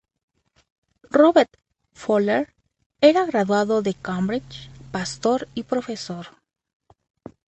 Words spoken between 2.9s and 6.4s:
era graduado de Cambridge, pastor y profesor.